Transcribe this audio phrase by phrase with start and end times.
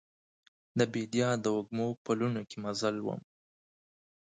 [0.77, 3.21] د بیدیا د وږمو پلونو کې مزل وم